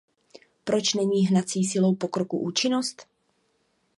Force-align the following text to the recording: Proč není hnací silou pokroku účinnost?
Proč 0.63 0.93
není 0.93 1.27
hnací 1.27 1.63
silou 1.63 1.95
pokroku 1.95 2.37
účinnost? 2.37 3.07